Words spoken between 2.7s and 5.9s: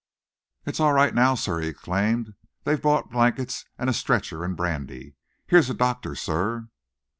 brought blankets and a stretcher and brandy. Here's a